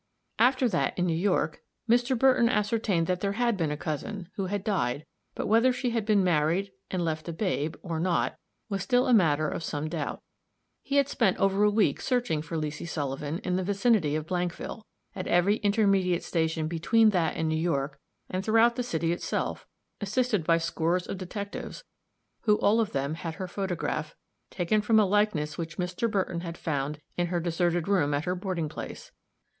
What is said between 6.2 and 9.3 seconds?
married, and left a babe, or not, was still a